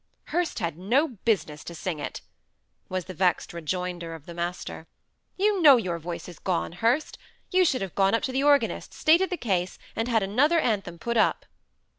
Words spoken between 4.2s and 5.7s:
the master. "You